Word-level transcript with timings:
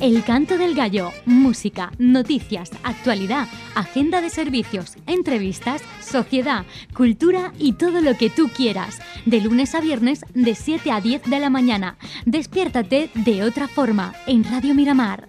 El 0.00 0.22
Canto 0.22 0.56
del 0.58 0.76
Gallo, 0.76 1.10
música, 1.26 1.90
noticias, 1.98 2.70
actualidad, 2.84 3.48
agenda 3.74 4.20
de 4.20 4.30
servicios, 4.30 4.96
entrevistas, 5.08 5.82
sociedad, 6.00 6.64
cultura 6.94 7.52
y 7.58 7.72
todo 7.72 8.00
lo 8.00 8.16
que 8.16 8.30
tú 8.30 8.48
quieras. 8.48 9.00
De 9.26 9.40
lunes 9.40 9.74
a 9.74 9.80
viernes 9.80 10.24
de 10.34 10.54
7 10.54 10.92
a 10.92 11.00
10 11.00 11.24
de 11.24 11.40
la 11.40 11.50
mañana. 11.50 11.98
Despiértate 12.26 13.10
de 13.14 13.42
otra 13.42 13.66
forma 13.66 14.14
en 14.28 14.44
Radio 14.44 14.72
Miramar. 14.72 15.28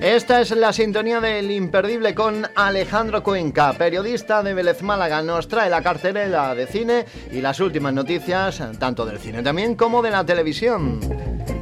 Esta 0.00 0.40
es 0.40 0.50
la 0.52 0.72
sintonía 0.72 1.20
del 1.20 1.50
imperdible 1.50 2.14
con 2.14 2.46
Alejandro 2.54 3.22
Cuenca, 3.22 3.74
periodista 3.74 4.42
de 4.42 4.54
Vélez 4.54 4.80
Málaga. 4.80 5.20
Nos 5.20 5.46
trae 5.46 5.68
la 5.68 5.82
cartelera 5.82 6.54
de 6.54 6.66
cine 6.66 7.04
y 7.30 7.42
las 7.42 7.60
últimas 7.60 7.92
noticias, 7.92 8.62
tanto 8.78 9.04
del 9.04 9.18
cine 9.18 9.42
también 9.42 9.74
como 9.74 10.00
de 10.00 10.10
la 10.10 10.24
televisión 10.24 11.00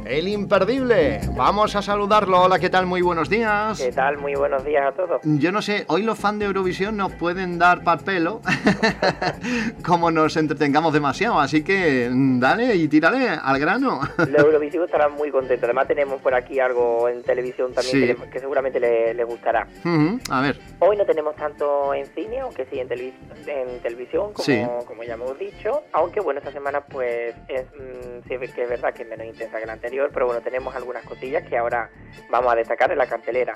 el 0.09 0.27
imperdible. 0.27 1.21
Vamos 1.35 1.75
a 1.75 1.83
saludarlo. 1.83 2.41
Hola, 2.41 2.57
¿qué 2.57 2.69
tal? 2.69 2.87
Muy 2.87 3.01
buenos 3.01 3.29
días. 3.29 3.79
¿Qué 3.79 3.91
tal? 3.91 4.17
Muy 4.17 4.33
buenos 4.33 4.65
días 4.65 4.87
a 4.87 4.91
todos. 4.91 5.21
Yo 5.23 5.51
no 5.51 5.61
sé, 5.61 5.85
hoy 5.87 6.01
los 6.01 6.17
fans 6.17 6.39
de 6.39 6.45
Eurovisión 6.45 6.97
nos 6.97 7.13
pueden 7.13 7.59
dar 7.59 7.83
para 7.83 8.01
pelo 8.01 8.41
como 9.85 10.09
nos 10.09 10.35
entretengamos 10.35 10.93
demasiado, 10.93 11.39
así 11.39 11.63
que 11.63 12.09
mm, 12.11 12.39
dale 12.39 12.75
y 12.75 12.87
tírale 12.87 13.29
al 13.29 13.59
grano. 13.59 14.01
Los 14.17 14.43
Eurovisión 14.43 14.85
estarán 14.85 15.13
muy 15.13 15.29
contentos. 15.29 15.65
Además 15.65 15.87
tenemos 15.87 16.19
por 16.21 16.33
aquí 16.33 16.59
algo 16.59 17.07
en 17.07 17.21
televisión 17.21 17.71
también 17.73 18.17
que, 18.31 18.39
seguramente 18.39 18.79
le, 18.79 19.23
gustará. 19.23 19.67
A 20.31 20.41
ver. 20.41 20.59
Hoy 20.79 20.97
no 20.97 21.05
tenemos 21.05 21.35
tanto 21.35 21.93
en 21.93 22.07
cine, 22.07 22.39
aunque 22.39 22.65
sí 22.65 22.79
en, 22.79 22.91
en 22.91 23.79
televisión, 23.81 24.33
como, 24.33 24.85
como 24.85 25.03
ya 25.03 25.13
hemos 25.13 25.37
dicho. 25.37 25.83
Aunque 25.91 26.19
bueno, 26.19 26.39
esta 26.39 26.51
semana 26.51 26.81
pues 26.81 27.35
es, 27.47 27.65
mm, 27.65 28.27
sí 28.27 28.51
que 28.55 28.63
es 28.63 28.69
verdad 28.69 28.91
que 28.93 29.03
es 29.03 29.09
menos 29.09 29.27
intensa 29.27 29.59
que 29.59 29.65
la 29.67 29.73
anterior 29.73 29.98
pero 30.13 30.27
bueno, 30.27 30.41
tenemos 30.41 30.75
algunas 30.75 31.03
cosillas 31.03 31.47
que 31.47 31.57
ahora 31.57 31.89
vamos 32.29 32.53
a 32.53 32.55
destacar 32.55 32.91
en 32.91 32.97
la 32.97 33.07
cartelera. 33.07 33.53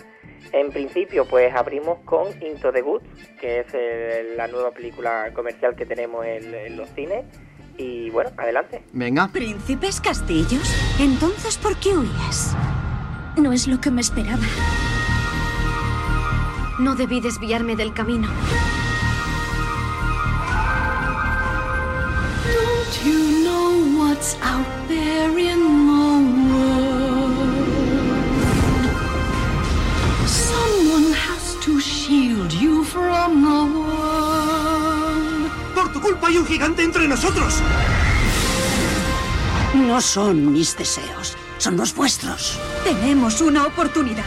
En 0.52 0.72
principio, 0.72 1.26
pues 1.26 1.54
abrimos 1.54 2.00
con 2.06 2.28
Into 2.44 2.72
the 2.72 2.82
Woods, 2.82 3.06
que 3.40 3.62
es 3.62 4.38
la 4.38 4.48
nueva 4.48 4.72
película 4.72 5.32
comercial 5.34 5.76
que 5.76 5.86
tenemos 5.86 6.26
en, 6.26 6.76
los 6.76 6.90
cines. 6.90 7.26
Y 7.78 8.10
bueno, 8.12 8.30
adelante. 8.38 8.84
Venga. 8.92 9.30
¿Príncipes 9.30 10.00
castillos? 10.00 10.76
Entonces, 11.00 11.58
¿por 11.58 11.76
qué 11.78 11.90
huyes? 11.90 12.56
No 13.36 13.52
es 13.52 13.68
lo 13.68 13.82
que 13.82 13.90
me 13.90 14.02
esperaba. 14.02 14.44
No 16.80 16.96
debí 16.96 17.20
desviarme 17.20 17.76
del 17.76 17.94
camino. 17.94 18.28
Don't 22.46 23.06
you 23.06 23.44
know 23.44 24.00
what's 24.00 24.36
out 24.44 24.68
there 24.88 25.40
in 25.40 25.93
Por 35.76 35.94
tu 35.94 36.02
culpa 36.02 36.28
hay 36.28 36.38
un 36.38 36.46
gigante 36.46 36.84
entre 36.84 37.08
nosotros. 37.08 37.62
No 39.74 40.02
son 40.02 40.52
mis 40.52 40.78
deseos, 40.78 41.38
son 41.58 41.78
los 41.78 41.96
vuestros. 41.96 42.60
Tenemos 42.84 43.42
una 43.42 43.66
oportunidad. 43.66 44.26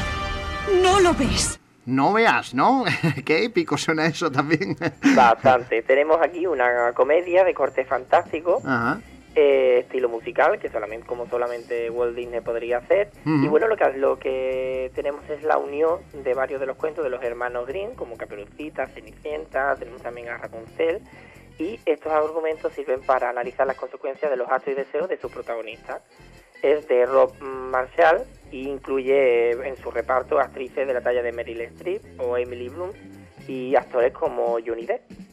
¿No 0.83 1.01
lo 1.01 1.13
ves? 1.15 1.61
No 1.85 2.15
veas, 2.15 2.55
¿no? 2.55 2.85
Qué 3.25 3.45
épico 3.45 3.77
suena 3.77 4.07
eso 4.07 4.31
también. 4.31 4.77
Bastante. 5.15 5.83
Tenemos 5.83 6.19
aquí 6.23 6.47
una 6.47 6.93
comedia 6.95 7.45
de 7.45 7.55
corte 7.55 7.85
fantástico. 7.85 8.61
Ajá 8.65 9.01
eh, 9.37 9.81
estilo 9.81 10.09
musical 10.09 10.59
que 10.59 10.69
solamente 10.71 11.07
como 11.07 11.29
solamente 11.29 11.91
Walt 11.91 12.17
Disney 12.17 12.41
podría 12.41 12.79
hacer 12.79 13.11
y 13.25 13.47
bueno 13.49 13.69
lo 13.69 13.77
que 13.77 13.93
lo 13.93 14.19
que 14.19 14.91
tenemos 14.95 15.29
es 15.29 15.43
la 15.43 15.59
unión 15.59 16.01
de 16.25 16.35
varios 16.35 16.59
de 16.59 16.67
los 16.67 16.77
cuentos 16.77 17.05
de 17.05 17.11
los 17.11 17.23
hermanos 17.23 17.67
Grimm 17.67 17.95
como 17.95 18.17
Caperucita, 18.17 18.87
Cenicienta, 18.87 19.77
tenemos 19.77 20.03
también 20.03 20.29
a 20.29 20.39
Rapunzel 20.39 21.03
y 21.59 21.81
estos 21.87 22.13
argumentos 22.13 22.73
sirven 22.73 23.01
para 23.01 23.31
analizar 23.31 23.67
las 23.67 23.77
consecuencias 23.77 24.31
de 24.31 24.37
los 24.37 24.49
actos 24.49 24.73
y 24.73 24.77
deseos 24.77 25.09
de 25.09 25.19
sus 25.19 25.33
protagonistas. 25.33 26.03
Es 26.63 26.87
de 26.89 27.07
Rob 27.07 27.33
Marshall 27.41 28.25
e 28.51 28.57
incluye 28.57 29.51
en 29.51 29.77
su 29.77 29.91
reparto 29.91 30.39
actrices 30.39 30.87
de 30.87 30.95
la 30.95 31.01
talla 31.01 31.23
de 31.23 31.33
Meryl 31.33 31.61
Streep 31.63 32.03
o 32.19 32.37
Emily 32.37 32.69
Bloom 32.69 32.91
y 33.47 33.75
actores 33.77 34.13
como 34.13 34.59
Johnny 34.65 34.87
Depp. 34.87 35.26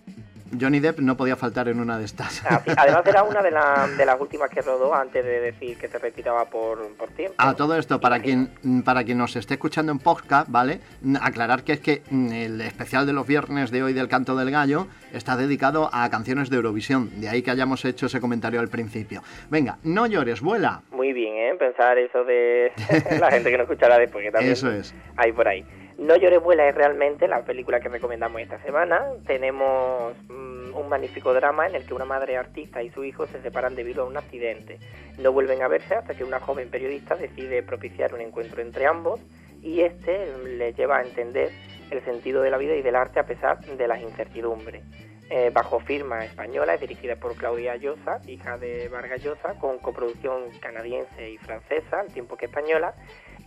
Johnny 0.59 0.79
Depp 0.79 0.99
no 0.99 1.17
podía 1.17 1.35
faltar 1.35 1.67
en 1.67 1.79
una 1.79 1.97
de 1.97 2.05
estas. 2.05 2.43
Ah, 2.45 2.61
además 2.77 3.05
era 3.05 3.23
una 3.23 3.41
de, 3.41 3.51
de, 3.97 4.05
las 4.05 4.19
últimas 4.19 4.49
que 4.49 4.61
rodó 4.61 4.93
antes 4.93 5.23
de 5.23 5.39
decir 5.39 5.77
que 5.77 5.87
se 5.87 5.97
retiraba 5.99 6.45
por, 6.45 6.87
por 6.95 7.09
tiempo. 7.09 7.35
A 7.37 7.55
todo 7.55 7.77
esto, 7.77 7.99
para 7.99 8.19
quien, 8.19 8.51
para 8.83 9.03
quien 9.03 9.17
nos 9.17 9.35
esté 9.35 9.55
escuchando 9.55 9.91
en 9.91 9.99
podcast, 9.99 10.49
¿vale? 10.49 10.79
Aclarar 11.21 11.63
que 11.63 11.73
es 11.73 11.79
que 11.79 12.01
mm, 12.09 12.31
el 12.31 12.61
especial 12.61 13.05
de 13.05 13.13
los 13.13 13.27
viernes 13.27 13.71
de 13.71 13.83
hoy 13.83 13.93
del 13.93 14.07
Canto 14.07 14.35
del 14.35 14.51
Gallo 14.51 14.87
está 15.13 15.37
dedicado 15.37 15.89
a 15.91 16.09
canciones 16.09 16.49
de 16.49 16.57
Eurovisión. 16.57 17.19
De 17.19 17.29
ahí 17.29 17.41
que 17.41 17.51
hayamos 17.51 17.83
hecho 17.85 18.07
ese 18.07 18.19
comentario 18.19 18.59
al 18.59 18.69
principio. 18.69 19.21
Venga, 19.49 19.77
no 19.83 20.05
llores, 20.07 20.41
vuela. 20.41 20.81
Muy 20.91 21.13
bien, 21.13 21.35
¿eh? 21.35 21.55
Pensar 21.57 21.97
eso 21.97 22.23
de 22.23 22.71
la 23.19 23.31
gente 23.31 23.51
que 23.51 23.57
no 23.57 23.63
escuchará 23.63 23.97
después, 23.97 24.23
que 24.23 24.31
también 24.31 24.53
eso 24.53 24.71
es. 24.71 24.93
hay 25.17 25.31
por 25.31 25.47
ahí. 25.47 25.65
No 25.97 26.15
llores, 26.15 26.41
vuela 26.41 26.67
es 26.67 26.75
realmente 26.75 27.27
la 27.27 27.43
película 27.43 27.79
que 27.79 27.89
recomendamos 27.89 28.41
esta 28.41 28.59
semana. 28.63 29.03
Tenemos 29.27 30.13
mm, 30.27 30.75
un 30.75 30.89
magnífico 30.89 31.33
drama 31.33 31.67
en 31.67 31.75
el 31.75 31.85
que 31.85 31.93
una 31.93 32.05
madre 32.05 32.35
artista 32.35 32.81
y 32.81 32.89
su 32.89 33.03
hijo 33.03 33.27
se 33.27 33.41
separan 33.41 33.75
debido 33.75 34.03
a 34.03 34.07
un 34.07 34.17
accidente. 34.17 34.79
No 35.19 35.31
vuelven 35.31 35.61
a 35.61 35.67
verse 35.67 35.95
hasta 35.95 36.15
que 36.15 36.23
una 36.23 36.39
joven 36.39 36.69
periodista 36.69 37.15
decide 37.15 37.61
propiciar 37.61 38.13
un 38.13 38.21
encuentro 38.21 38.61
entre 38.61 38.87
ambos 38.87 39.19
y 39.61 39.81
este 39.81 40.27
le 40.45 40.73
lleva 40.73 40.97
a 40.97 41.03
entender 41.03 41.51
el 41.91 42.03
sentido 42.03 42.41
de 42.41 42.49
la 42.49 42.57
vida 42.57 42.75
y 42.75 42.81
del 42.81 42.95
arte 42.95 43.19
a 43.19 43.25
pesar 43.25 43.59
de 43.59 43.87
las 43.87 44.01
incertidumbres. 44.01 44.83
Eh, 45.29 45.51
bajo 45.51 45.79
firma 45.79 46.25
española, 46.25 46.75
es 46.75 46.81
dirigida 46.81 47.15
por 47.15 47.35
Claudia 47.35 47.75
Llosa, 47.77 48.19
hija 48.27 48.57
de 48.57 48.89
Vargas 48.89 49.23
Llosa, 49.23 49.57
con 49.59 49.79
coproducción 49.79 50.51
canadiense 50.59 51.29
y 51.29 51.37
francesa, 51.37 52.01
al 52.01 52.13
tiempo 52.13 52.35
que 52.35 52.45
española, 52.45 52.93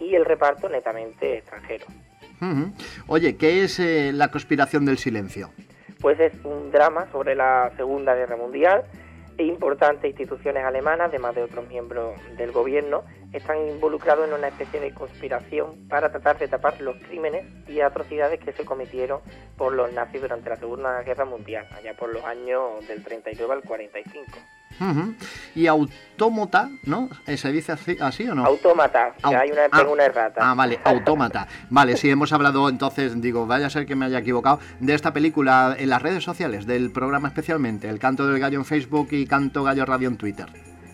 y 0.01 0.15
el 0.15 0.25
reparto 0.25 0.69
netamente 0.69 1.39
extranjero. 1.39 1.87
Oye, 3.07 3.37
¿qué 3.37 3.65
es 3.65 3.79
eh, 3.79 4.13
la 4.13 4.29
conspiración 4.31 4.85
del 4.85 4.99
silencio? 4.99 5.51
Pues 6.01 6.21
es 6.21 6.33
un 6.45 6.71
drama 6.71 7.11
sobre 7.11 7.35
la 7.35 7.73
Segunda 7.77 8.15
Guerra 8.15 8.37
Mundial 8.37 8.85
e 9.39 9.45
importantes 9.45 10.11
instituciones 10.11 10.65
alemanas, 10.65 11.09
además 11.09 11.35
de 11.35 11.43
otros 11.43 11.69
miembros 11.69 12.19
del 12.37 12.53
gobierno, 12.53 13.05
están 13.33 13.69
involucrados 13.69 14.27
en 14.29 14.35
una 14.35 14.49
especie 14.49 14.81
de 14.81 14.95
conspiración 14.95 15.89
para 15.89 16.11
tratar 16.11 16.39
de 16.39 16.49
tapar 16.49 16.81
los 16.81 16.97
crímenes 17.05 17.45
y 17.69 17.81
atrocidades 17.81 18.41
que 18.41 18.53
se 18.53 18.65
cometieron 18.65 19.21
por 19.57 19.75
los 19.75 19.93
nazis 19.93 20.23
durante 20.23 20.49
la 20.49 20.57
Segunda 20.57 21.03
Guerra 21.03 21.25
Mundial, 21.27 21.67
allá 21.73 21.95
por 21.95 22.13
los 22.13 22.25
años 22.25 22.87
del 22.89 23.03
39 23.05 23.53
al 23.53 23.63
45. 23.63 24.25
Y 25.55 25.67
autómata, 25.67 26.71
¿no? 26.85 27.09
¿Se 27.37 27.53
dice 27.53 27.73
así, 28.01 28.29
o 28.29 28.35
no? 28.35 28.45
Autómata, 28.45 29.15
hay 29.23 29.51
una, 29.51 29.69
tengo 29.69 29.93
una 29.93 30.05
errata. 30.05 30.41
Ah, 30.43 30.55
vale, 30.55 30.79
autómata. 30.85 31.47
vale, 31.71 31.97
sí, 31.97 32.11
hemos 32.11 32.33
hablado 32.33 32.69
entonces, 32.69 33.21
digo, 33.21 33.47
vaya 33.47 33.67
a 33.67 33.71
ser 33.71 33.87
que 33.87 33.97
me 33.97 34.07
haya 34.07 34.19
equivocado, 34.19 34.61
de 34.81 34.95
esta 34.95 35.13
película 35.13 35.77
en 35.79 35.91
las 35.91 36.03
redes 36.03 36.25
sociales, 36.25 36.67
del 36.67 36.91
programa 36.91 37.29
especialmente, 37.29 37.89
El 37.89 37.99
Canto 37.99 38.27
del 38.27 38.39
Gallo 38.39 38.59
en 38.59 38.65
Facebook 38.65 39.09
y 39.11 39.27
Canto 39.27 39.63
Gallo 39.65 39.85
Radio 39.85 40.09
en 40.09 40.17
Twitter. 40.17 40.47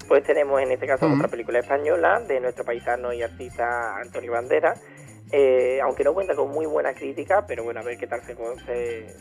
Pues 0.08 0.24
tenemos 0.24 0.60
en 0.60 0.70
este 0.72 0.86
caso 0.86 1.08
otra 1.08 1.28
película 1.28 1.60
española 1.60 2.20
de 2.20 2.38
nuestro 2.40 2.64
paisano 2.64 3.12
y 3.12 3.22
artista 3.22 3.96
Antonio 3.96 4.32
Bandera, 4.32 4.74
eh, 5.34 5.80
aunque 5.82 6.04
no 6.04 6.12
cuenta 6.12 6.34
con 6.34 6.50
muy 6.50 6.66
buena 6.66 6.92
crítica, 6.92 7.46
pero 7.46 7.64
bueno, 7.64 7.80
a 7.80 7.82
ver 7.82 7.96
qué 7.96 8.06
tal 8.06 8.20
se, 8.22 8.36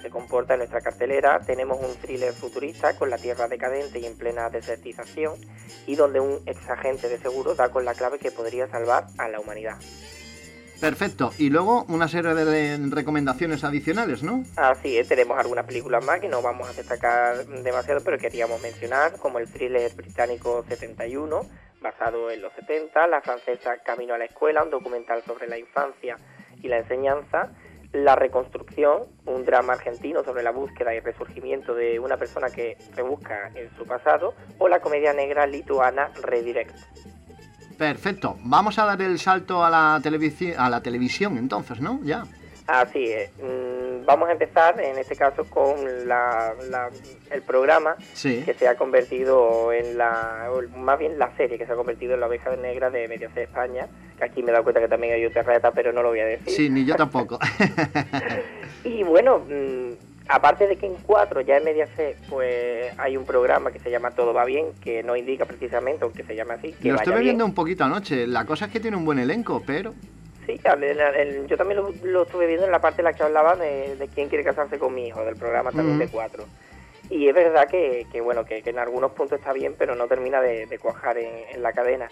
se, 0.01 0.09
comporta 0.09 0.55
en 0.55 0.59
nuestra 0.59 0.81
cartelera. 0.81 1.39
Tenemos 1.39 1.79
un 1.79 1.95
thriller 1.95 2.33
futurista 2.33 2.97
con 2.97 3.09
la 3.09 3.17
Tierra 3.17 3.47
decadente 3.47 3.99
y 3.99 4.05
en 4.05 4.17
plena 4.17 4.49
desertización, 4.49 5.35
y 5.87 5.95
donde 5.95 6.19
un 6.19 6.41
ex 6.45 6.69
agente 6.69 7.07
de 7.07 7.17
seguro 7.17 7.55
da 7.55 7.69
con 7.69 7.85
la 7.85 7.93
clave 7.93 8.19
que 8.19 8.29
podría 8.29 8.67
salvar 8.67 9.07
a 9.17 9.29
la 9.29 9.39
humanidad. 9.39 9.77
Perfecto. 10.81 11.31
Y 11.37 11.49
luego 11.49 11.85
una 11.87 12.09
serie 12.09 12.33
de 12.33 12.77
recomendaciones 12.89 13.63
adicionales, 13.63 14.21
¿no? 14.21 14.43
Así 14.57 14.97
es, 14.97 15.07
tenemos 15.07 15.39
algunas 15.39 15.65
películas 15.65 16.03
más 16.03 16.19
que 16.19 16.27
no 16.27 16.41
vamos 16.41 16.67
a 16.67 16.73
destacar 16.73 17.45
demasiado, 17.45 18.01
pero 18.03 18.17
queríamos 18.17 18.61
mencionar, 18.61 19.13
como 19.17 19.39
el 19.39 19.47
thriller 19.47 19.93
británico 19.93 20.65
71, 20.67 21.45
basado 21.81 22.29
en 22.31 22.41
los 22.41 22.53
70, 22.53 23.07
la 23.07 23.21
francesa 23.21 23.77
Camino 23.83 24.13
a 24.13 24.17
la 24.17 24.25
Escuela, 24.25 24.63
un 24.63 24.69
documental 24.69 25.23
sobre 25.23 25.47
la 25.47 25.57
infancia 25.57 26.15
y 26.61 26.67
la 26.67 26.77
enseñanza, 26.77 27.49
La 27.91 28.15
Reconstrucción, 28.15 29.07
un 29.25 29.43
drama 29.43 29.73
argentino 29.73 30.23
sobre 30.23 30.43
la 30.43 30.51
búsqueda 30.51 30.93
y 30.93 30.99
resurgimiento 30.99 31.73
de 31.73 31.99
una 31.99 32.17
persona 32.17 32.49
que 32.49 32.77
rebusca 32.95 33.51
en 33.55 33.75
su 33.75 33.85
pasado, 33.85 34.33
o 34.59 34.67
la 34.67 34.79
comedia 34.79 35.13
negra 35.13 35.47
lituana 35.47 36.11
Redirect. 36.21 36.75
Perfecto. 37.77 38.37
Vamos 38.43 38.77
a 38.77 38.85
dar 38.85 39.01
el 39.01 39.17
salto 39.17 39.65
a 39.65 39.69
la, 39.69 39.99
televisión, 40.03 40.53
a 40.59 40.69
la 40.69 40.81
televisión 40.81 41.37
entonces, 41.37 41.81
¿no? 41.81 41.99
Ya. 42.03 42.23
Así 42.67 43.11
es. 43.11 43.31
Mm, 43.39 43.80
vamos 44.05 44.29
a 44.29 44.33
empezar 44.33 44.79
en 44.81 44.97
este 44.97 45.15
caso 45.15 45.45
con 45.45 46.07
la, 46.07 46.53
el 47.31 47.41
programa 47.41 47.95
que 48.21 48.55
se 48.57 48.67
ha 48.67 48.75
convertido 48.75 49.71
en 49.71 49.97
la, 49.97 50.49
más 50.77 50.99
bien 50.99 51.17
la 51.17 51.35
serie 51.35 51.57
que 51.57 51.65
se 51.65 51.71
ha 51.71 51.75
convertido 51.75 52.13
en 52.13 52.19
la 52.19 52.27
oveja 52.27 52.55
negra 52.55 52.89
de 52.89 53.07
Mediaset 53.07 53.49
España. 53.49 53.87
Que 54.17 54.25
aquí 54.25 54.43
me 54.43 54.49
he 54.49 54.51
dado 54.51 54.63
cuenta 54.63 54.81
que 54.81 54.87
también 54.87 55.13
hay 55.13 55.25
otra 55.25 55.43
reta, 55.43 55.71
pero 55.71 55.91
no 55.91 56.03
lo 56.03 56.09
voy 56.09 56.19
a 56.19 56.25
decir. 56.25 56.53
Sí, 56.53 56.69
ni 56.69 56.85
yo 56.85 56.95
tampoco. 56.95 57.39
y 58.83 59.03
bueno, 59.03 59.39
mm, 59.39 59.93
aparte 60.27 60.67
de 60.67 60.77
que 60.77 60.87
en 60.87 60.95
cuatro 60.95 61.41
ya 61.41 61.57
en 61.57 61.63
Mediaset 61.63 62.17
pues 62.29 62.93
hay 62.97 63.17
un 63.17 63.25
programa 63.25 63.71
que 63.71 63.79
se 63.79 63.89
llama 63.89 64.11
Todo 64.11 64.33
va 64.33 64.45
bien, 64.45 64.67
que 64.81 65.03
no 65.03 65.15
indica 65.15 65.45
precisamente, 65.45 66.03
aunque 66.03 66.23
se 66.23 66.35
llama 66.35 66.55
así. 66.55 66.73
Que 66.73 66.89
lo 66.89 66.95
estuve 66.95 67.19
viendo 67.19 67.45
un 67.45 67.53
poquito 67.53 67.83
anoche. 67.83 68.27
La 68.27 68.45
cosa 68.45 68.65
es 68.65 68.71
que 68.71 68.79
tiene 68.79 68.97
un 68.97 69.05
buen 69.05 69.19
elenco, 69.19 69.61
pero... 69.65 69.93
Sí, 70.45 70.59
yo 71.47 71.57
también 71.57 71.79
lo, 72.03 72.23
estuve 72.23 72.47
viendo 72.47 72.65
en 72.65 72.71
la 72.71 72.81
parte 72.81 73.01
en 73.01 73.05
la 73.05 73.13
que 73.13 73.23
hablaba 73.23 73.55
de, 73.55 74.09
quién 74.13 74.29
quiere 74.29 74.43
casarse 74.43 74.79
con 74.79 74.93
mi 74.93 75.07
hijo, 75.07 75.23
del 75.23 75.35
programa 75.35 75.71
también 75.71 75.99
de 75.99 76.07
cuatro. 76.07 76.45
Y 77.09 77.27
es 77.27 77.35
verdad 77.35 77.67
que, 77.67 78.05
bueno, 78.21 78.45
que, 78.45 78.61
en 78.65 78.79
algunos 78.79 79.11
puntos 79.11 79.39
está 79.39 79.53
bien, 79.53 79.75
pero 79.77 79.95
no 79.95 80.07
termina 80.07 80.41
de, 80.41 80.79
cuajar 80.79 81.17
en, 81.17 81.61
la 81.61 81.73
cadena. 81.73 82.09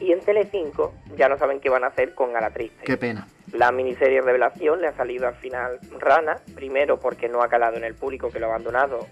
Y 0.00 0.12
en 0.12 0.20
Telecinco 0.20 0.94
ya 1.16 1.28
no 1.28 1.38
saben 1.38 1.60
qué 1.60 1.70
van 1.70 1.84
a 1.84 1.88
hacer 1.88 2.14
con 2.14 2.36
A 2.36 2.40
la 2.40 2.50
Triste. 2.50 2.84
Qué 2.84 2.96
pena. 2.96 3.26
La 3.52 3.72
miniserie 3.72 4.20
Revelación 4.20 4.80
le 4.80 4.88
ha 4.88 4.92
salido 4.92 5.28
al 5.28 5.34
final 5.34 5.78
rana, 5.98 6.38
primero 6.54 6.98
porque 6.98 7.28
no 7.28 7.42
ha 7.42 7.48
calado 7.48 7.76
en 7.76 7.84
el 7.84 7.94
público 7.94 8.30
que 8.30 8.40
lo 8.40 8.46
ha 8.46 8.50
abandonado 8.50 9.06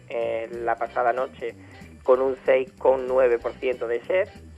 la 0.63 0.77
pasada 0.77 1.13
noche 1.13 1.55
con 2.03 2.21
un 2.21 2.37
6,9% 2.37 3.87
de 3.87 4.01
share 4.01 4.50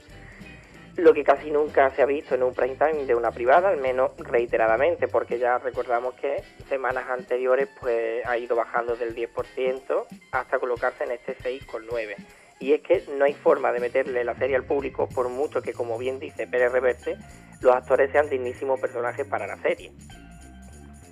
lo 0.96 1.14
que 1.14 1.24
casi 1.24 1.50
nunca 1.50 1.90
se 1.90 2.02
ha 2.02 2.06
visto 2.06 2.34
en 2.34 2.42
un 2.42 2.54
prime 2.54 2.76
time 2.76 3.06
de 3.06 3.14
una 3.14 3.30
privada, 3.30 3.70
al 3.70 3.78
menos 3.78 4.12
reiteradamente, 4.18 5.08
porque 5.08 5.38
ya 5.38 5.58
recordamos 5.58 6.14
que 6.14 6.42
semanas 6.68 7.08
anteriores 7.08 7.68
pues 7.80 8.24
ha 8.26 8.36
ido 8.36 8.56
bajando 8.56 8.96
del 8.96 9.14
10% 9.14 10.06
hasta 10.32 10.58
colocarse 10.58 11.04
en 11.04 11.12
este 11.12 11.36
6,9%. 11.36 12.16
Y 12.60 12.74
es 12.74 12.82
que 12.82 13.02
no 13.16 13.24
hay 13.24 13.34
forma 13.34 13.72
de 13.72 13.80
meterle 13.80 14.22
la 14.22 14.34
serie 14.36 14.54
al 14.54 14.64
público, 14.64 15.08
por 15.08 15.28
mucho 15.28 15.62
que, 15.62 15.72
como 15.72 15.98
bien 15.98 16.20
dice 16.20 16.46
Pérez 16.46 16.70
Reverte, 16.70 17.16
los 17.60 17.74
actores 17.74 18.12
sean 18.12 18.28
dignísimos 18.28 18.78
personajes 18.78 19.26
para 19.26 19.48
la 19.48 19.56
serie. 19.62 19.92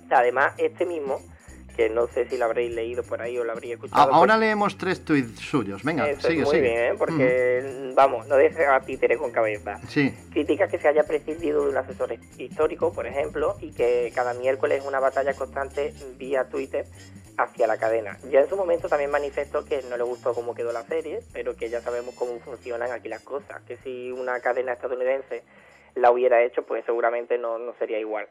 Además, 0.09 0.53
este 0.57 0.85
mismo 0.85 1.19
que 1.71 1.89
no 1.89 2.07
sé 2.07 2.27
si 2.27 2.37
lo 2.37 2.45
habréis 2.45 2.73
leído 2.73 3.03
por 3.03 3.21
ahí 3.21 3.37
o 3.37 3.43
lo 3.43 3.51
habréis 3.51 3.73
escuchado. 3.73 4.13
ahora 4.13 4.33
pues 4.33 4.39
leemos 4.39 4.77
tres 4.77 5.03
tweets 5.03 5.39
suyos, 5.39 5.83
venga, 5.83 6.05
sigue, 6.19 6.43
muy 6.43 6.59
bien, 6.59 6.93
¿eh? 6.93 6.95
porque, 6.97 7.91
vamos, 7.95 8.27
no 8.27 8.35
deja 8.35 8.75
a 8.75 8.81
títere 8.81 9.17
con 9.17 9.31
cabeza. 9.31 9.79
Sí. 9.87 10.13
Critica 10.31 10.67
que 10.67 10.79
se 10.79 10.87
haya 10.87 11.03
prescindido 11.03 11.63
de 11.63 11.69
un 11.69 11.77
asesor 11.77 12.15
histórico, 12.37 12.93
por 12.93 13.07
ejemplo, 13.07 13.55
y 13.59 13.71
que 13.71 14.11
cada 14.13 14.33
miércoles 14.33 14.79
es 14.79 14.85
una 14.85 14.99
batalla 14.99 15.33
constante 15.33 15.93
vía 16.17 16.49
Twitter 16.49 16.85
hacia 17.37 17.67
la 17.67 17.77
cadena. 17.77 18.17
Ya 18.29 18.41
en 18.41 18.49
su 18.49 18.55
momento 18.55 18.89
también 18.89 19.11
manifestó 19.11 19.65
que 19.65 19.81
no 19.89 19.97
le 19.97 20.03
gustó 20.03 20.33
cómo 20.33 20.53
quedó 20.53 20.71
la 20.71 20.83
serie, 20.83 21.19
pero 21.33 21.55
que 21.55 21.69
ya 21.69 21.81
sabemos 21.81 22.15
cómo 22.15 22.39
funcionan 22.39 22.91
aquí 22.91 23.09
las 23.09 23.21
cosas, 23.21 23.61
que 23.63 23.77
si 23.77 24.11
una 24.11 24.39
cadena 24.39 24.73
estadounidense 24.73 25.43
la 25.95 26.11
hubiera 26.11 26.41
hecho, 26.43 26.63
pues 26.63 26.85
seguramente 26.85 27.37
no, 27.37 27.57
no 27.57 27.73
sería 27.79 27.99
igual. 27.99 28.27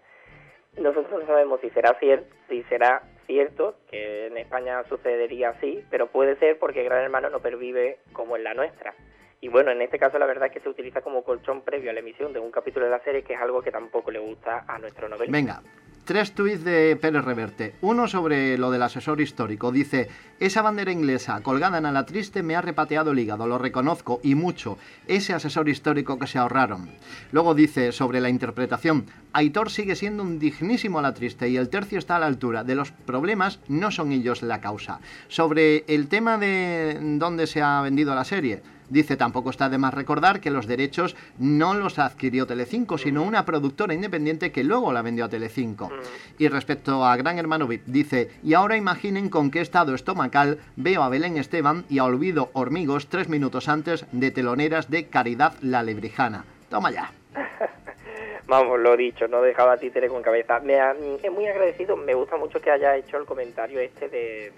Nosotros 0.77 1.21
no 1.21 1.27
sabemos 1.27 1.61
si 1.61 1.71
será 1.71 1.99
cierto, 1.99 2.35
si 2.49 2.63
será 2.65 3.03
cierto 3.31 3.77
que 3.89 4.27
en 4.27 4.37
España 4.39 4.83
sucedería 4.89 5.51
así, 5.51 5.85
pero 5.89 6.09
puede 6.09 6.35
ser 6.41 6.59
porque 6.59 6.83
Gran 6.83 7.05
Hermano 7.05 7.31
no 7.31 7.39
pervive 7.39 7.99
como 8.13 8.37
en 8.37 8.43
la 8.43 8.55
nuestra. 8.55 8.93
Y 9.41 9.47
bueno, 9.47 9.71
en 9.71 9.81
este 9.83 10.01
caso 10.01 10.19
la 10.19 10.27
verdad 10.27 10.49
es 10.49 10.53
que 10.53 10.59
se 10.59 10.69
utiliza 10.69 11.01
como 11.01 11.23
colchón 11.23 11.63
previo 11.63 11.91
a 11.91 11.95
la 11.95 12.01
emisión 12.01 12.33
de 12.33 12.41
un 12.41 12.51
capítulo 12.51 12.87
de 12.87 12.91
la 12.91 12.99
serie, 13.05 13.23
que 13.23 13.35
es 13.35 13.41
algo 13.41 13.63
que 13.63 13.71
tampoco 13.71 14.11
le 14.11 14.19
gusta 14.19 14.65
a 14.67 14.81
nuestro 14.81 15.09
novelista. 15.09 15.31
Venga, 15.31 15.63
tres 16.11 16.33
tuits 16.35 16.65
de 16.65 16.99
Pérez 17.01 17.25
Reverte. 17.25 17.77
Uno 17.83 18.09
sobre 18.09 18.59
lo 18.59 18.73
del 18.73 18.83
asesor 18.83 19.21
histórico. 19.21 19.71
Dice, 19.71 20.09
esa 20.41 20.61
bandera 20.61 20.91
inglesa 20.91 21.41
colgada 21.41 21.79
en 21.79 21.85
la 21.85 22.05
triste 22.05 22.43
me 22.43 22.57
ha 22.57 22.61
repateado 22.61 23.13
el 23.13 23.21
hígado, 23.21 23.47
lo 23.47 23.59
reconozco 23.59 24.19
y 24.25 24.35
mucho. 24.35 24.77
Ese 25.07 25.35
asesor 25.35 25.69
histórico 25.69 26.19
que 26.19 26.27
se 26.27 26.41
ahorraron. 26.41 26.91
Luego 27.31 27.55
dice 27.55 27.93
sobre 27.93 28.21
la 28.21 28.29
interpretación, 28.29 29.07
Aitor 29.33 29.71
sigue 29.71 29.95
siendo 29.95 30.25
un 30.25 30.41
dignísimo 30.41 30.99
a 30.99 31.03
la 31.03 31.15
triste 31.15 31.49
y 31.49 31.57
el 31.57 31.69
tercio 31.69 32.01
está 32.01 32.17
a 32.17 32.19
la 32.19 32.27
altura. 32.27 32.65
De 32.65 32.75
los 32.75 32.91
problemas 32.91 33.61
no 33.69 33.93
son 33.93 34.11
ellos 34.11 34.43
la 34.43 34.61
causa. 34.61 34.99
Sobre 35.29 35.85
el 35.87 36.09
tema 36.09 36.39
de 36.39 36.99
dónde 37.21 37.47
se 37.47 37.63
ha 37.63 37.81
vendido 37.83 38.17
la 38.17 38.25
serie. 38.25 38.65
Dice, 38.91 39.17
tampoco 39.17 39.51
está 39.51 39.69
de 39.69 39.79
más 39.79 39.95
recordar 39.95 40.41
que 40.41 40.51
los 40.51 40.67
derechos 40.67 41.17
no 41.39 41.75
los 41.75 42.01
adquirió 42.01 42.47
Telecinco, 42.47 42.99
sino 42.99 43.23
una 43.23 43.45
productora 43.45 43.95
independiente 43.95 44.51
que 44.51 44.65
luego 44.65 44.93
la 44.93 45.03
vendió 45.03 45.25
a 45.25 45.29
Telecinco. 45.29 45.91
Y 46.39 46.49
respecto 46.49 47.05
a 47.05 47.17
Gran 47.17 47.39
Hermano 47.39 47.69
VIP, 47.69 47.87
dice, 47.87 48.31
y 48.43 48.55
ahora 48.55 48.77
imaginen 48.77 49.29
con 49.29 49.53
qué 49.53 49.61
estado 49.61 49.95
estomacal 49.95 50.59
veo 50.75 51.05
a 51.05 51.09
Belén 51.09 51.37
Esteban 51.37 51.85
y 51.89 51.99
a 51.99 52.05
Olvido 52.05 52.51
Hormigos 52.53 53.07
tres 53.07 53.29
minutos 53.29 53.69
antes 53.69 54.05
de 54.11 54.33
teloneras 54.33 54.91
de 54.91 55.07
Caridad 55.07 55.55
la 55.63 55.85
Lebrijana. 55.85 56.45
Toma 56.69 56.91
ya. 56.91 57.13
Vamos, 58.49 58.81
lo 58.81 58.97
dicho, 58.97 59.29
no 59.29 59.41
dejaba 59.43 59.77
títere 59.77 60.09
con 60.09 60.23
cabeza. 60.23 60.59
Me 60.59 60.77
es 61.23 61.31
muy 61.31 61.47
agradecido, 61.47 61.97
me 61.97 62.15
gusta 62.15 62.37
mucho 62.37 62.61
que 62.61 62.73
haya 62.73 62.97
hecho 62.97 63.17
el 63.17 63.25
comentario 63.25 63.79
este 63.79 64.09
de, 64.09 64.53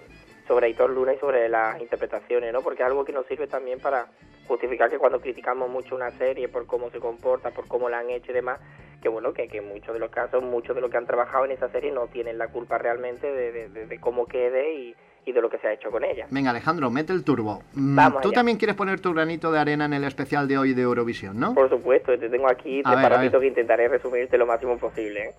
sobre 0.53 0.67
Aitor 0.67 0.91
Luna 0.91 1.15
y 1.15 1.19
sobre 1.19 1.49
las 1.49 1.81
interpretaciones, 1.81 2.53
¿no? 2.53 2.61
Porque 2.61 2.83
es 2.83 2.87
algo 2.87 3.07
que 3.07 3.13
nos 3.13 3.27
sirve 3.27 3.47
también 3.47 3.81
para 3.81 4.09
justificar 4.47 4.91
que 4.91 4.99
cuando 4.99 5.19
criticamos 5.19 5.71
mucho 5.71 5.95
una 5.95 6.11
serie 6.11 6.47
por 6.47 6.67
cómo 6.67 6.91
se 6.91 7.01
comporta, 7.01 7.53
por 7.53 7.67
cómo 7.67 7.89
la 7.89 8.01
han 8.01 8.11
hecho 8.11 8.33
y 8.33 8.35
demás, 8.35 8.61
que 9.01 9.09
bueno, 9.09 9.33
que, 9.33 9.49
que 9.49 9.59
en 9.59 9.69
muchos 9.69 9.95
de 9.95 9.99
los 9.99 10.11
casos, 10.11 10.43
muchos 10.43 10.77
de 10.77 10.83
los 10.83 10.91
que 10.91 10.99
han 10.99 11.07
trabajado 11.07 11.47
en 11.47 11.53
esa 11.53 11.71
serie 11.71 11.91
no 11.91 12.07
tienen 12.09 12.37
la 12.37 12.49
culpa 12.49 12.77
realmente 12.77 13.33
de, 13.33 13.99
cómo 13.99 14.27
quede 14.27 14.95
y, 15.25 15.33
de 15.33 15.41
lo 15.41 15.49
que 15.49 15.57
se 15.57 15.69
ha 15.69 15.73
hecho 15.73 15.91
con 15.91 16.05
ella. 16.05 16.27
Venga, 16.29 16.51
Alejandro, 16.51 16.91
mete 16.91 17.15
el 17.15 17.25
turbo. 17.25 17.63
Mm, 17.73 17.99
Tú 18.21 18.31
también 18.31 18.59
quieres 18.59 18.77
poner 18.77 19.01
tu 19.01 19.15
granito 19.15 19.51
de 19.51 19.59
arena 19.59 19.87
en 19.87 19.95
el 19.95 20.05
especial 20.05 20.47
de 20.49 20.59
hoy 20.59 20.75
de 20.75 20.83
Eurovisión, 20.83 21.41
¿no? 21.41 21.55
Por 21.55 21.71
supuesto, 21.71 22.19
te 22.19 22.29
tengo 22.29 22.51
aquí 22.51 22.83
preparado 22.83 23.41
que 23.41 23.47
intentaré 23.47 23.89
resumirte 23.89 24.37
lo 24.37 24.45
máximo 24.45 24.77
posible. 24.77 25.29
¿eh? 25.29 25.35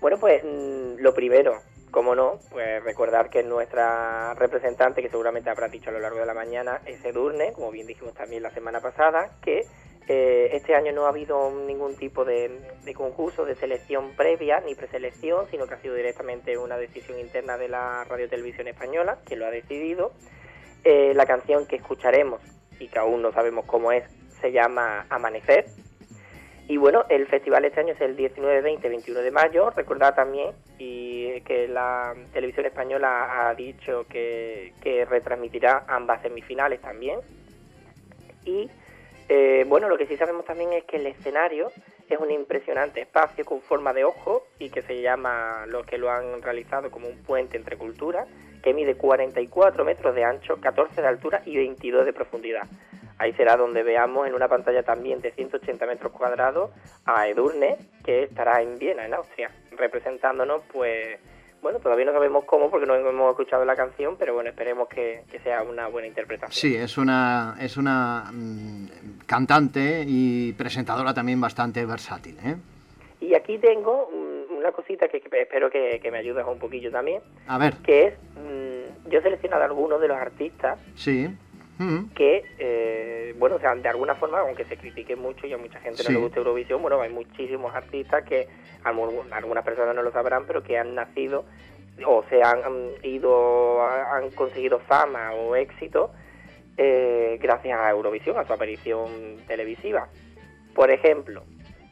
Bueno, 0.00 0.16
pues 0.20 0.44
mm, 0.44 1.02
lo 1.02 1.12
primero, 1.12 1.54
como 1.90 2.14
no, 2.14 2.38
pues 2.50 2.82
recordar 2.84 3.30
que 3.30 3.42
nuestra 3.42 4.34
representante, 4.34 5.02
que 5.02 5.08
seguramente 5.08 5.50
habrá 5.50 5.68
dicho 5.68 5.90
a 5.90 5.92
lo 5.92 6.00
largo 6.00 6.20
de 6.20 6.26
la 6.26 6.34
mañana, 6.34 6.80
es 6.86 7.04
Edurne, 7.04 7.52
como 7.52 7.70
bien 7.70 7.86
dijimos 7.86 8.14
también 8.14 8.42
la 8.42 8.50
semana 8.50 8.80
pasada, 8.80 9.30
que 9.42 9.66
eh, 10.08 10.50
este 10.52 10.74
año 10.74 10.92
no 10.92 11.06
ha 11.06 11.10
habido 11.10 11.50
ningún 11.50 11.96
tipo 11.96 12.24
de, 12.24 12.50
concurso 12.96 13.44
de 13.44 13.54
selección 13.54 14.16
previa 14.16 14.60
ni 14.60 14.74
preselección, 14.74 15.46
sino 15.50 15.66
que 15.66 15.74
ha 15.74 15.80
sido 15.82 15.94
directamente 15.94 16.56
una 16.56 16.78
decisión 16.78 17.18
interna 17.18 17.58
de 17.58 17.68
la 17.68 18.04
Radio 18.04 18.28
Televisión 18.28 18.68
Española, 18.68 19.18
que 19.26 19.36
lo 19.36 19.46
ha 19.46 19.50
decidido. 19.50 20.12
Eh, 20.84 21.12
la 21.14 21.26
canción 21.26 21.66
que 21.66 21.76
escucharemos, 21.76 22.40
y 22.78 22.88
que 22.88 22.98
aún 22.98 23.20
no 23.20 23.32
sabemos 23.32 23.66
cómo 23.66 23.92
es, 23.92 24.04
se 24.40 24.52
llama 24.52 25.06
Amanecer, 25.10 25.66
y 26.68 26.76
bueno, 26.76 27.06
el 27.08 27.26
festival 27.26 27.64
este 27.64 27.80
año 27.80 27.94
es 27.94 28.00
el 28.02 28.14
19, 28.14 28.60
20, 28.60 28.88
21 28.90 29.20
de 29.20 29.30
mayo. 29.30 29.70
Recordad 29.70 30.14
también 30.14 30.50
y 30.78 31.17
que 31.42 31.68
la 31.68 32.14
televisión 32.32 32.66
española 32.66 33.48
ha 33.48 33.54
dicho 33.54 34.06
que, 34.08 34.72
retransmitirá 35.08 35.84
ambas 35.88 36.22
semifinales 36.22 36.80
también. 36.80 37.20
Y 38.44 38.70
eh, 39.28 39.64
bueno, 39.68 39.88
lo 39.88 39.98
que 39.98 40.06
sí 40.06 40.16
sabemos 40.16 40.44
también 40.44 40.72
es 40.72 40.84
que 40.84 40.96
el 40.96 41.06
escenario 41.06 41.70
es 42.08 42.18
un 42.18 42.30
impresionante 42.30 43.00
espacio 43.02 43.44
con 43.44 43.60
forma 43.60 43.92
de 43.92 44.04
ojo 44.04 44.46
y 44.58 44.70
que 44.70 44.82
se 44.82 45.00
llama, 45.02 45.66
los 45.66 45.84
que 45.84 45.98
lo 45.98 46.10
han 46.10 46.40
realizado 46.42 46.90
como 46.90 47.08
un 47.08 47.18
puente 47.22 47.56
entre 47.56 47.76
culturas, 47.76 48.26
que 48.62 48.72
mide 48.72 48.96
44 48.96 49.84
metros 49.84 50.14
de 50.14 50.24
ancho, 50.24 50.60
14 50.60 51.00
de 51.00 51.06
altura 51.06 51.42
y 51.44 51.56
22 51.56 52.06
de 52.06 52.12
profundidad. 52.12 52.66
Ahí 53.18 53.32
será 53.32 53.56
donde 53.56 53.82
veamos 53.82 54.28
en 54.28 54.34
una 54.34 54.46
pantalla 54.46 54.84
también 54.84 55.20
de 55.20 55.32
180 55.32 55.84
metros 55.86 56.12
cuadrados 56.12 56.70
a 57.04 57.26
Edurne, 57.26 57.76
que 58.04 58.22
estará 58.22 58.62
en 58.62 58.78
Viena, 58.78 59.04
en 59.04 59.14
Austria, 59.14 59.50
representándonos, 59.76 60.62
pues, 60.72 61.18
bueno, 61.60 61.80
todavía 61.80 62.04
no 62.04 62.12
sabemos 62.12 62.44
cómo 62.44 62.70
porque 62.70 62.86
no 62.86 62.94
hemos 62.94 63.30
escuchado 63.30 63.64
la 63.64 63.74
canción, 63.74 64.16
pero 64.16 64.34
bueno, 64.34 64.50
esperemos 64.50 64.88
que, 64.88 65.24
sea 65.42 65.62
una 65.64 65.88
buena 65.88 66.06
interpretación. 66.06 66.52
Sí, 66.52 66.76
es 66.76 66.96
una, 66.96 67.56
es 67.60 67.76
una 67.76 68.30
mm, 68.32 69.26
cantante 69.26 70.04
y 70.06 70.52
presentadora 70.52 71.12
también 71.12 71.40
bastante 71.40 71.84
versátil. 71.84 72.36
¿eh? 72.44 72.54
Y 73.20 73.34
aquí 73.34 73.58
tengo 73.58 74.06
una 74.56 74.70
cosita 74.70 75.08
que, 75.08 75.16
espero 75.16 75.70
que, 75.70 76.08
me 76.12 76.18
ayudes 76.18 76.44
un 76.46 76.60
poquillo 76.60 76.92
también. 76.92 77.20
A 77.48 77.58
ver. 77.58 77.74
Que 77.78 78.06
es, 78.06 78.14
mm, 78.36 79.10
yo 79.10 79.18
he 79.18 79.22
seleccionado 79.22 79.64
algunos 79.64 80.00
de 80.00 80.06
los 80.06 80.16
artistas. 80.16 80.78
Sí 80.94 81.28
que 82.14 82.44
eh, 82.58 83.34
bueno, 83.38 83.56
o 83.56 83.60
sea, 83.60 83.74
de 83.74 83.88
alguna 83.88 84.14
forma, 84.16 84.40
aunque 84.40 84.64
se 84.64 84.76
critique 84.76 85.14
mucho 85.14 85.46
y 85.46 85.52
a 85.52 85.58
mucha 85.58 85.78
gente 85.80 86.02
no 86.02 86.10
le 86.10 86.18
gusta 86.18 86.38
Eurovisión, 86.38 86.82
bueno, 86.82 87.00
hay 87.00 87.10
muchísimos 87.10 87.74
artistas 87.74 88.24
que 88.24 88.48
algunas 88.82 89.64
personas 89.64 89.94
no 89.94 90.02
lo 90.02 90.10
sabrán, 90.10 90.44
pero 90.46 90.62
que 90.62 90.76
han 90.76 90.94
nacido 90.94 91.44
o 92.04 92.24
se 92.28 92.42
han, 92.42 92.62
han 92.64 92.90
ido, 93.02 93.82
han 93.82 94.30
conseguido 94.30 94.80
fama 94.80 95.32
o 95.32 95.56
éxito 95.56 96.10
eh, 96.76 97.38
gracias 97.40 97.78
a 97.78 97.90
Eurovisión, 97.90 98.38
a 98.38 98.46
su 98.46 98.52
aparición 98.52 99.36
televisiva. 99.46 100.08
Por 100.74 100.90
ejemplo, 100.90 101.42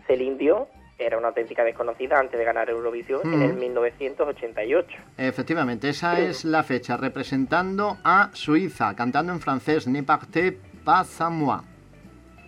Celine 0.06 0.36
Dion 0.36 0.66
era 0.98 1.18
una 1.18 1.28
auténtica 1.28 1.62
desconocida 1.64 2.18
antes 2.18 2.38
de 2.38 2.44
ganar 2.44 2.70
Eurovisión 2.70 3.20
en 3.24 3.42
el 3.42 3.52
Mm. 3.54 3.58
1988. 3.58 4.96
Efectivamente, 5.18 5.88
esa 5.90 6.18
es 6.18 6.44
la 6.44 6.62
fecha, 6.62 6.96
representando 6.96 7.98
a 8.04 8.30
Suiza, 8.32 8.94
cantando 8.96 9.32
en 9.32 9.40
francés, 9.40 9.86
Ne 9.86 10.02
partez 10.02 10.54
pas 10.84 11.20
à 11.20 11.28
moi. 11.30 11.60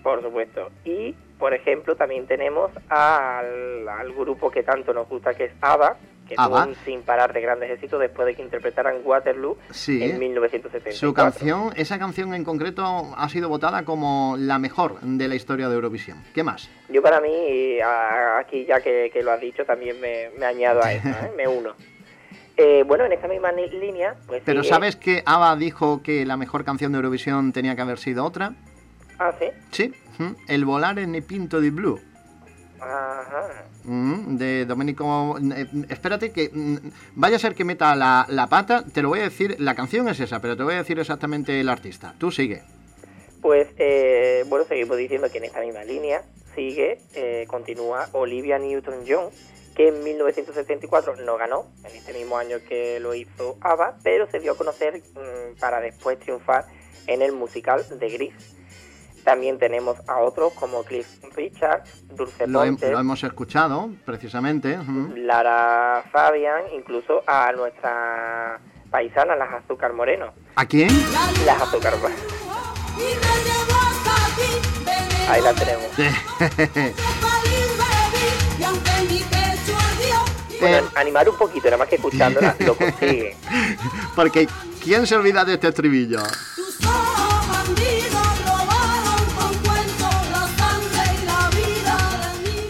Por 0.03 0.23
supuesto. 0.23 0.71
Y, 0.85 1.15
por 1.39 1.53
ejemplo, 1.53 1.95
también 1.97 2.27
tenemos 2.27 2.71
al, 2.89 3.87
al 3.89 4.13
grupo 4.15 4.51
que 4.51 4.63
tanto 4.63 4.95
nos 4.95 5.09
gusta, 5.09 5.35
que 5.35 5.47
es 5.47 5.53
ABBA, 5.61 5.97
que 6.29 6.37
tuvo 6.37 6.63
un 6.63 6.75
sin 6.85 7.03
parar 7.03 7.33
de 7.33 7.41
grandes 7.41 7.71
éxitos 7.71 7.99
después 8.01 8.27
de 8.27 8.35
que 8.35 8.43
interpretaran 8.43 8.97
Waterloo 9.05 9.57
Sí. 9.71 10.03
en 10.03 10.19
1974. 10.19 10.93
Su 10.99 11.15
canción, 11.15 11.73
esa 11.77 11.99
canción 11.99 12.35
en 12.35 12.45
concreto 12.45 12.85
ha 13.17 13.29
sido 13.29 13.49
votada 13.49 13.85
como 13.85 14.37
la 14.39 14.59
mejor 14.59 15.01
de 15.01 15.27
la 15.27 15.35
historia 15.35 15.69
de 15.69 15.75
Eurovisión. 15.75 16.23
¿Qué 16.35 16.43
más? 16.45 16.71
Yo 16.89 17.03
para 17.03 17.21
mí, 17.21 17.79
aquí 18.39 18.65
ya 18.67 18.81
que, 18.81 19.11
que 19.13 19.23
lo 19.23 19.33
has 19.33 19.41
dicho, 19.41 19.65
también 19.65 20.01
me, 20.01 20.31
me 20.39 20.47
añado 20.47 20.83
a 20.85 20.93
eso, 20.93 21.09
¿eh? 21.09 21.33
me 21.37 21.49
uno. 21.49 21.75
Eh, 22.57 22.83
bueno, 22.87 23.05
en 23.07 23.13
esta 23.13 23.29
misma 23.29 23.53
línea, 23.53 24.17
pues 24.27 24.43
Pero 24.45 24.65
¿sabes 24.65 24.97
que 24.97 25.23
ABBA 25.25 25.57
dijo 25.57 26.03
que 26.03 26.27
la 26.27 26.37
mejor 26.37 26.65
canción 26.65 26.91
de 26.93 26.97
Eurovisión 26.97 27.53
tenía 27.53 27.77
que 27.77 27.83
haber 27.83 27.99
sido 27.99 28.25
otra? 28.25 28.55
Ah, 29.21 29.33
sí. 29.39 29.47
Sí, 29.71 29.93
El 30.49 30.65
volar 30.65 30.99
en 30.99 31.15
el 31.15 31.23
pinto 31.23 31.61
di 31.61 31.71
blu. 31.71 32.01
Ajá. 32.81 33.65
Mm, 33.89 34.37
de 34.37 34.67
Domenico. 34.67 35.39
eh, 35.57 35.67
espérate 35.89 36.31
que 36.31 36.51
mm, 36.53 36.77
vaya 37.15 37.37
a 37.37 37.39
ser 37.39 37.55
que 37.55 37.65
meta 37.65 37.97
la, 37.97 38.27
la 38.29 38.47
pata. 38.47 38.85
Te 38.85 39.01
lo 39.01 39.09
voy 39.09 39.21
a 39.21 39.23
decir. 39.23 39.57
La 39.59 39.75
canción 39.75 40.09
es 40.09 40.21
esa, 40.21 40.41
pero 40.41 40.57
te 40.57 40.63
voy 40.63 40.75
a 40.75 40.79
decir 40.79 40.99
exactamente 40.99 41.59
el 41.59 41.71
artista. 41.71 42.15
Tú 42.19 42.31
sigue. 42.31 42.63
Pues, 43.41 43.69
eh, 43.79 44.45
bueno, 44.49 44.67
seguimos 44.67 44.99
diciendo 44.99 45.29
que 45.31 45.39
en 45.39 45.45
esta 45.45 45.61
misma 45.61 45.85
línea 45.85 46.23
sigue, 46.55 46.99
eh, 47.15 47.47
continúa 47.49 48.09
Olivia 48.13 48.59
Newton-John, 48.59 49.31
que 49.75 49.89
en 49.89 50.05
1974 50.05 51.17
no 51.25 51.39
ganó, 51.39 51.67
en 51.85 51.97
este 51.97 52.13
mismo 52.13 52.37
año 52.37 52.59
que 52.69 53.01
lo 53.01 53.15
hizo 53.15 53.57
ABBA, 53.61 53.99
pero 54.03 54.29
se 54.31 54.41
dio 54.41 54.53
a 54.53 54.57
conocer 54.57 54.99
mm, 54.99 55.59
para 55.61 55.81
después 55.81 56.19
triunfar 56.19 56.67
en 57.07 57.23
el 57.23 57.33
musical 57.33 57.87
de 57.99 58.09
Gris. 58.11 58.35
También 59.29 59.59
tenemos 59.59 59.99
a 60.09 60.21
otros 60.21 60.55
como 60.55 60.83
Cliff 60.85 61.07
Richard, 61.37 61.83
Dulce 62.15 62.47
Lo, 62.47 62.65
lo 62.65 62.99
hemos 62.99 63.23
escuchado, 63.23 63.91
precisamente. 64.07 64.79
Lara 65.17 66.03
Fabian, 66.11 66.63
incluso 66.75 67.23
a 67.27 67.53
nuestra 67.53 68.59
paisana, 68.91 69.37
las 69.37 69.53
Azúcar 69.53 69.93
Moreno. 69.93 70.33
¿A 70.57 70.65
quién? 70.65 70.89
Las 71.45 71.61
Azúcar 71.61 71.99
Moreno. 72.01 72.23
Ahí 75.29 75.43
la 75.43 75.53
tenemos. 75.53 75.87
Bueno, 80.61 80.77
Eh. 80.79 80.91
animar 80.97 81.29
un 81.29 81.37
poquito, 81.37 81.67
nada 81.67 81.77
más 81.77 81.89
que 81.89 81.95
escuchándola, 82.01 82.57
lo 82.61 82.75
consigue. 82.75 83.37
Porque 84.17 84.49
¿quién 84.83 85.07
se 85.07 85.15
olvida 85.17 85.45
de 85.45 85.55
este 85.55 85.69
estribillo? 85.69 86.19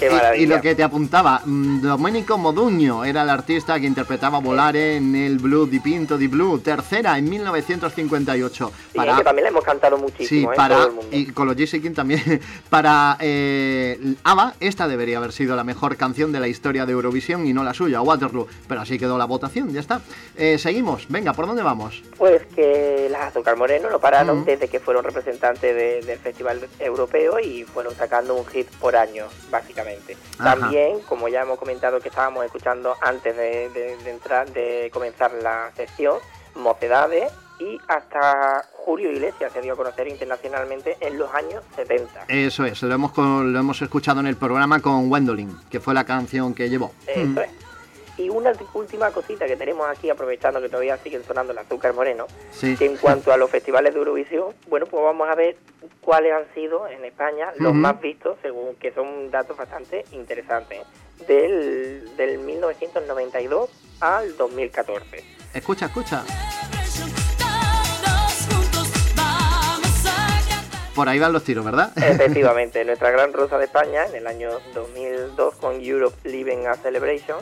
Qué 0.08 0.14
Y- 0.14 0.16
maravilla. 0.16 0.42
Y, 0.42 0.46
lo 0.46 0.60
que 0.60 0.74
te 0.74 0.82
apuntaba, 0.82 1.42
mm, 1.44 1.80
Domenico 1.82 2.38
Modugno 2.38 3.04
era 3.04 3.22
el 3.22 3.30
artista 3.30 3.78
que 3.78 3.86
interpretaba 3.86 4.38
Volare 4.40 4.96
en 4.96 5.14
el 5.14 5.38
Blue 5.38 5.66
di 5.66 5.80
Pinto 5.80 6.16
di 6.16 6.26
Blue, 6.26 6.58
tercera 6.60 7.18
en 7.18 7.28
1958. 7.28 8.72
Sí, 8.92 8.98
que 8.98 9.24
también 9.24 9.44
la 9.44 9.48
hemos 9.50 9.64
cantado 9.64 9.98
muchísimo, 9.98 10.28
Sí, 10.28 10.44
¿eh? 10.44 10.56
para, 10.56 10.76
todo 10.76 10.86
el 10.88 10.92
mundo. 10.94 11.08
y 11.16 11.26
con 11.26 11.46
los 11.46 11.56
Jesse 11.56 11.80
King 11.82 11.92
también, 11.94 12.20
para 12.70 13.16
eh, 13.20 14.14
ABBA, 14.24 14.54
esta 14.60 14.88
debería 14.88 15.18
haber 15.18 15.32
sido 15.32 15.56
la 15.56 15.64
mejor 15.64 15.96
canción 15.96 16.32
de 16.32 16.40
la 16.40 16.48
historia 16.48 16.86
de 16.86 16.92
Eurovisión 16.92 17.46
y 17.46 17.52
no 17.52 17.64
la 17.64 17.74
suya, 17.74 18.00
Waterloo, 18.02 18.46
pero 18.68 18.80
así 18.80 18.98
quedó 18.98 19.18
la 19.18 19.24
votación, 19.26 19.72
ya 19.72 19.80
está. 19.80 20.00
Eh, 20.36 20.58
seguimos, 20.58 21.06
venga, 21.08 21.32
¿por 21.32 21.46
dónde 21.46 21.62
vamos? 21.62 22.02
Pues 22.16 22.42
que 22.54 23.08
las 23.10 23.28
Azúcar 23.28 23.56
Moreno 23.56 23.90
no 23.90 23.98
pararon 23.98 24.40
Mm. 24.40 24.44
desde 24.44 24.68
que 24.68 24.80
fueron 24.80 25.04
representantes 25.04 25.74
de- 25.74 26.00
del 26.02 26.18
Festival 26.18 26.60
Europeo 26.78 27.38
y 27.40 27.64
fueron 27.64 27.94
sacando 27.94 28.34
un 28.34 28.46
hit 28.46 28.68
por 28.80 28.96
año, 28.96 29.24
básicamente. 29.50 29.97
Ajá. 30.38 30.58
También, 30.60 31.00
como 31.08 31.28
ya 31.28 31.42
hemos 31.42 31.58
comentado 31.58 32.00
que 32.00 32.08
estábamos 32.08 32.44
escuchando 32.44 32.94
antes 33.00 33.36
de, 33.36 33.68
de- 33.70 33.96
de 33.98 34.10
entrar, 34.10 34.50
de 34.52 34.90
comenzar 34.92 35.32
la 35.42 35.70
sesión, 35.76 36.18
Mocedades 36.54 37.32
y 37.60 37.78
hasta 37.88 38.64
Julio 38.72 39.10
Iglesias 39.12 39.52
se 39.52 39.60
dio 39.60 39.74
a 39.74 39.76
conocer 39.76 40.08
internacionalmente 40.08 40.96
en 41.00 41.18
los 41.18 41.32
años 41.34 41.62
70. 41.76 42.24
Eso 42.28 42.64
es, 42.64 42.82
lo 42.82 42.94
hemos, 42.94 43.16
lo 43.16 43.58
hemos 43.58 43.80
escuchado 43.82 44.20
en 44.20 44.26
el 44.26 44.36
programa 44.36 44.80
con 44.80 45.10
Wendolin, 45.10 45.56
que 45.70 45.78
fue 45.80 45.94
la 45.94 46.04
canción 46.04 46.54
que 46.54 46.68
llevó. 46.68 46.92
Eso 47.06 47.20
Mm. 47.26 47.38
es. 47.38 47.50
Y 48.18 48.28
una 48.30 48.52
última 48.74 49.10
cosita 49.12 49.46
que 49.46 49.56
tenemos 49.56 49.88
aquí, 49.88 50.10
aprovechando 50.10 50.60
que 50.60 50.68
todavía 50.68 50.96
siguen 50.98 51.22
sonando 51.24 51.52
el 51.52 51.58
azúcar 51.58 51.94
moreno, 51.94 52.26
Sí. 52.50 52.76
que 52.76 52.84
en 52.86 52.96
cuanto 52.96 53.32
a 53.32 53.36
los 53.36 53.48
festivales 53.50 53.94
de 53.94 54.00
Eurovisión, 54.00 54.54
bueno, 54.66 54.86
pues 54.86 55.02
vamos 55.04 55.28
a 55.28 55.34
ver 55.36 55.56
cuáles 56.00 56.32
han 56.32 56.52
sido 56.52 56.88
en 56.88 57.04
España 57.04 57.52
los 57.58 57.72
más 57.74 58.00
vistos, 58.00 58.36
según 58.42 58.74
que 58.74 58.92
son 58.92 59.30
datos 59.30 59.56
bastante 59.56 60.04
interesantes, 60.12 60.80
del, 61.28 62.16
del 62.16 62.38
1992 62.38 63.70
al 64.00 64.36
2014. 64.36 65.24
Escucha, 65.54 65.86
escucha. 65.86 66.24
Por 70.94 71.08
ahí 71.08 71.20
van 71.20 71.32
los 71.32 71.44
tiros, 71.44 71.64
¿verdad? 71.64 71.92
Efectivamente, 71.96 72.84
nuestra 72.84 73.12
gran 73.12 73.32
rosa 73.32 73.56
de 73.58 73.66
España, 73.66 74.06
en 74.06 74.16
el 74.16 74.26
año 74.26 74.50
2002 74.74 75.54
con 75.56 75.80
Europe 75.80 76.16
Living 76.28 76.66
a 76.66 76.74
Celebration, 76.74 77.38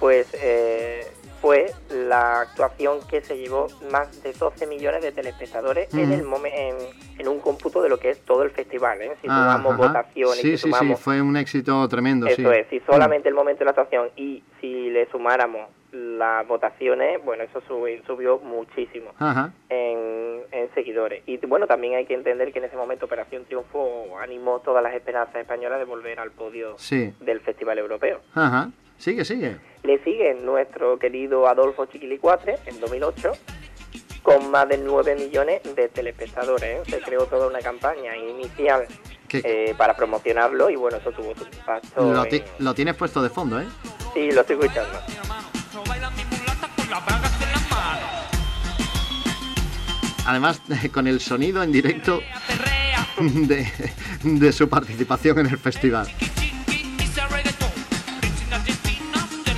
pues 0.00 0.26
eh, 0.34 1.06
fue 1.40 1.66
la 1.90 2.40
actuación 2.40 2.98
que 3.08 3.20
se 3.20 3.36
llevó 3.36 3.66
más 3.90 4.22
de 4.22 4.32
12 4.32 4.66
millones 4.66 5.02
de 5.02 5.12
telespectadores 5.12 5.92
en, 5.94 6.10
el 6.12 6.20
en, 6.46 6.76
en 7.18 7.28
un 7.28 7.38
cómputo 7.40 7.82
de 7.82 7.88
lo 7.90 7.98
que 7.98 8.10
es 8.10 8.20
todo 8.24 8.42
el 8.44 8.50
festival. 8.50 9.00
¿eh? 9.02 9.12
Si 9.20 9.28
Ah, 9.28 9.52
sumamos 9.58 9.74
ajá. 9.74 9.86
votaciones, 9.88 10.36
Sí, 10.36 10.42
si 10.52 10.56
sí, 10.56 10.62
sumamos... 10.70 10.98
sí, 10.98 11.04
fue 11.04 11.20
un 11.20 11.36
éxito 11.36 11.86
tremendo, 11.88 12.26
sí. 12.28 12.40
Eso 12.40 12.50
es, 12.52 12.66
si 12.70 12.80
solamente 12.80 13.28
el 13.28 13.34
momento 13.34 13.58
de 13.60 13.64
la 13.66 13.70
actuación 13.72 14.08
y 14.16 14.42
si 14.60 14.88
le 14.90 15.06
sumáramos 15.10 15.68
las 15.92 16.46
votaciones, 16.48 17.22
bueno, 17.24 17.44
eso 17.44 17.60
subi- 17.68 18.04
subió 18.06 18.38
muchísimo 18.38 19.12
Ajá. 19.18 19.52
en, 19.68 20.40
en 20.50 20.74
seguidores. 20.74 21.22
Y 21.26 21.36
bueno, 21.46 21.66
también 21.66 21.94
hay 21.94 22.06
que 22.06 22.14
entender 22.14 22.52
que 22.52 22.58
en 22.58 22.64
ese 22.64 22.76
momento 22.76 23.04
Operación 23.06 23.44
Triunfo 23.44 24.18
animó 24.18 24.60
todas 24.60 24.82
las 24.82 24.94
esperanzas 24.94 25.36
españolas 25.36 25.78
de 25.78 25.84
volver 25.84 26.18
al 26.18 26.30
podio 26.32 26.74
Sí. 26.78 27.12
del 27.20 27.40
Festival 27.40 27.78
Europeo. 27.78 28.20
Ajá. 28.34 28.70
Sigue, 28.98 29.24
sigue. 29.24 29.58
Le 29.82 30.02
sigue 30.02 30.34
nuestro 30.34 30.98
querido 30.98 31.46
Adolfo 31.48 31.86
Chiquilicuatre 31.86 32.56
en 32.66 32.80
2008 32.80 33.32
con 34.22 34.50
más 34.50 34.66
de 34.68 34.78
9 34.78 35.16
millones 35.16 35.60
de 35.76 35.88
telespectadores. 35.88 36.80
¿eh? 36.80 36.82
Se 36.90 37.00
creó 37.00 37.26
toda 37.26 37.46
una 37.48 37.58
campaña 37.60 38.16
inicial 38.16 38.86
eh, 39.32 39.74
para 39.76 39.94
promocionarlo 39.94 40.70
y 40.70 40.76
bueno, 40.76 40.96
eso 40.96 41.10
tuvo 41.12 41.34
su 41.34 41.44
impacto. 41.44 42.12
Lo, 42.12 42.24
en- 42.24 42.44
lo 42.60 42.72
tienes 42.74 42.94
puesto 42.96 43.22
de 43.22 43.28
fondo, 43.28 43.60
¿eh? 43.60 43.66
Sí, 44.14 44.30
lo 44.30 44.40
estoy 44.40 44.56
escuchando. 44.58 44.98
Además, 50.26 50.60
con 50.92 51.06
el 51.06 51.20
sonido 51.20 51.62
en 51.62 51.72
directo 51.72 52.20
de, 53.20 53.66
de 54.22 54.52
su 54.52 54.68
participación 54.68 55.38
en 55.40 55.46
el 55.46 55.58
festival. 55.58 56.08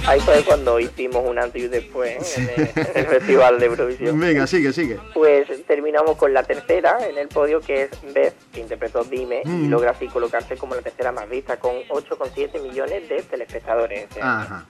Ahí 0.09 0.21
fue 0.21 0.43
cuando 0.45 0.79
hicimos 0.79 1.25
un 1.27 1.37
antes 1.39 1.61
y 1.61 1.65
un 1.65 1.71
después 1.73 2.39
en, 2.39 2.49
el, 2.49 2.61
en 2.77 2.97
el 2.97 3.07
Festival 3.07 3.59
de 3.59 3.67
Eurovisión. 3.67 4.21
Venga, 4.21 4.47
sigue, 4.47 4.73
sigue. 4.73 4.99
Pues 5.13 5.49
terminamos 5.67 6.17
con 6.17 6.33
la 6.33 6.45
tercera 6.45 6.99
en 7.09 7.19
el 7.19 7.27
podio, 7.27 7.61
que 7.61 7.83
es 7.85 7.91
Beth, 8.15 8.35
que 8.53 8.61
interpretó 8.61 9.03
Dime, 9.03 9.43
y 9.45 9.49
Mm. 9.49 9.71
logra 9.71 9.91
así 9.91 10.07
colocarse 10.07 10.57
como 10.57 10.75
la 10.77 10.83
tercera 10.83 11.11
más 11.11 11.29
vista, 11.29 11.57
con 11.59 11.75
8,7 11.89 12.61
millones 12.63 13.09
de 13.09 13.23
telespectadores. 13.23 14.07
Ajá. 14.21 14.67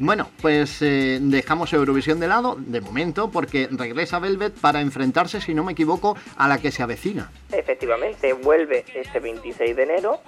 Bueno, 0.00 0.30
pues 0.40 0.80
eh, 0.80 1.18
dejamos 1.20 1.72
Eurovisión 1.72 2.20
de 2.20 2.28
lado, 2.28 2.56
de 2.58 2.80
momento, 2.80 3.30
porque 3.32 3.68
regresa 3.70 4.20
Velvet 4.20 4.54
para 4.54 4.80
enfrentarse, 4.80 5.40
si 5.40 5.54
no 5.54 5.64
me 5.64 5.72
equivoco, 5.72 6.16
a 6.36 6.46
la 6.46 6.58
que 6.58 6.70
se 6.70 6.84
avecina. 6.84 7.32
Efectivamente, 7.50 8.32
vuelve 8.32 8.84
este 8.94 9.18
26 9.18 9.74
de 9.74 9.82
enero 9.82 10.20